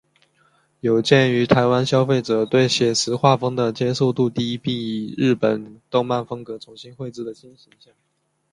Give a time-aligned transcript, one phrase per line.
[0.79, 7.93] 有鉴于台湾消费者对写实画风的接受度低并以日本动漫风格重新绘制新形象。